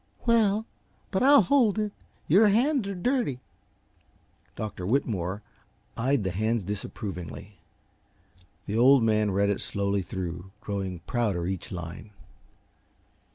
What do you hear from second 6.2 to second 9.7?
the hands disapprovingly. The Old Man read it